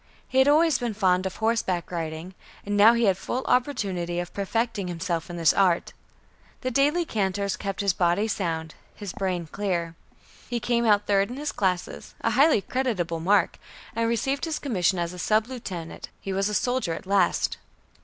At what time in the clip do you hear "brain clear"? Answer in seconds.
9.13-9.93